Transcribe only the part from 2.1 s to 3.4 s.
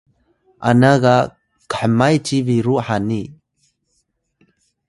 ci biru hani